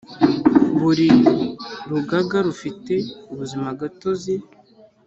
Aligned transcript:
Buri 0.81 1.09
rugaga 1.89 2.37
rufite 2.47 2.93
ubuzimagatozi 3.31 4.35